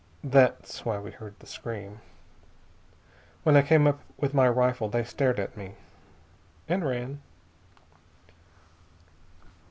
[0.23, 1.99] That's why we heard the scream.
[3.43, 5.75] When I came up with my rifle they stared at me,
[6.67, 7.21] and ran.